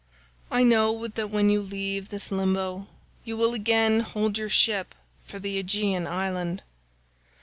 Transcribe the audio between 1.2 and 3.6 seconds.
when you leave this limbo you will